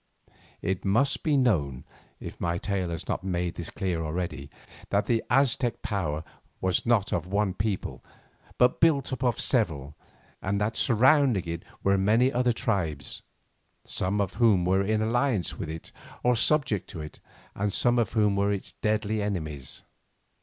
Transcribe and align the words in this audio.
It 0.63 0.83
must 0.83 1.21
be 1.21 1.37
known, 1.37 1.83
if 2.19 2.41
my 2.41 2.57
tale 2.57 2.89
has 2.89 3.07
not 3.07 3.23
made 3.23 3.53
this 3.53 3.69
clear 3.69 4.01
already, 4.03 4.49
that 4.89 5.05
the 5.05 5.23
Aztec 5.29 5.83
power 5.83 6.23
was 6.59 6.87
not 6.87 7.13
of 7.13 7.27
one 7.27 7.53
people, 7.53 8.03
but 8.57 8.79
built 8.79 9.13
up 9.13 9.23
of 9.23 9.39
several, 9.39 9.93
and 10.41 10.59
that 10.59 10.75
surrounding 10.75 11.45
it 11.45 11.61
were 11.83 11.99
many 11.99 12.33
other 12.33 12.51
tribes, 12.51 13.21
some 13.85 14.19
of 14.19 14.33
whom 14.41 14.65
were 14.65 14.81
in 14.83 15.03
alliance 15.03 15.59
with 15.59 15.69
it 15.69 15.91
or 16.23 16.35
subject 16.35 16.89
to 16.89 17.01
it, 17.01 17.19
and 17.53 17.71
some 17.71 17.99
of 17.99 18.13
whom 18.13 18.35
were 18.35 18.51
its 18.51 18.71
deadly 18.81 19.21
enemies. 19.21 19.83